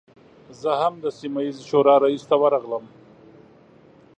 زه 0.59 0.71
هم 0.81 0.93
د 1.03 1.05
سیمه 1.19 1.39
ییزې 1.45 1.63
شورا 1.69 1.95
رئیس 2.05 2.23
ته 2.29 2.35
ورغلم. 2.41 2.85